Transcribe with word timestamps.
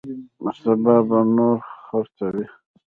سبا 0.59 0.95
به 1.07 1.19
نور 1.35 1.57
خرڅوي. 1.85 2.45